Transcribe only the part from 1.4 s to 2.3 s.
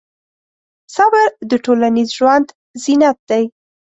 د ټولنیز